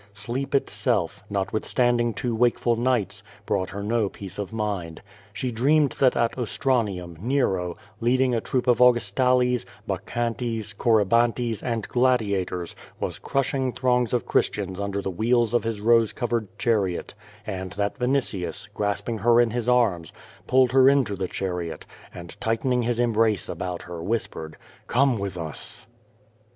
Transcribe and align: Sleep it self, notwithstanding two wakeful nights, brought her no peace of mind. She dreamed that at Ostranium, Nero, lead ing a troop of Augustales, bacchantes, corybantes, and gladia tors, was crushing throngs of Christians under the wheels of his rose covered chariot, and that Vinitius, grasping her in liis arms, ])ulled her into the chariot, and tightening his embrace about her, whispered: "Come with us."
Sleep 0.15 0.55
it 0.55 0.67
self, 0.67 1.23
notwithstanding 1.29 2.15
two 2.15 2.33
wakeful 2.35 2.75
nights, 2.75 3.21
brought 3.45 3.69
her 3.69 3.83
no 3.83 4.09
peace 4.09 4.39
of 4.39 4.51
mind. 4.51 5.03
She 5.31 5.51
dreamed 5.51 5.91
that 5.99 6.17
at 6.17 6.35
Ostranium, 6.39 7.17
Nero, 7.21 7.77
lead 7.99 8.19
ing 8.21 8.33
a 8.33 8.41
troop 8.41 8.65
of 8.65 8.79
Augustales, 8.79 9.63
bacchantes, 9.85 10.73
corybantes, 10.73 11.61
and 11.61 11.87
gladia 11.87 12.47
tors, 12.47 12.75
was 12.99 13.19
crushing 13.19 13.71
throngs 13.73 14.11
of 14.11 14.25
Christians 14.25 14.79
under 14.79 15.03
the 15.03 15.11
wheels 15.11 15.53
of 15.53 15.63
his 15.63 15.79
rose 15.79 16.13
covered 16.13 16.47
chariot, 16.57 17.13
and 17.45 17.73
that 17.73 17.99
Vinitius, 17.99 18.69
grasping 18.73 19.19
her 19.19 19.39
in 19.39 19.51
liis 19.51 19.71
arms, 19.71 20.11
])ulled 20.47 20.71
her 20.71 20.89
into 20.89 21.15
the 21.15 21.27
chariot, 21.27 21.85
and 22.11 22.41
tightening 22.41 22.81
his 22.81 22.99
embrace 22.99 23.47
about 23.47 23.83
her, 23.83 24.01
whispered: 24.01 24.57
"Come 24.87 25.19
with 25.19 25.37
us." 25.37 25.85